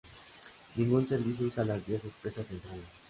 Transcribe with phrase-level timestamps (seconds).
[0.77, 2.87] Ningún servicio usa las vías expresas centrales.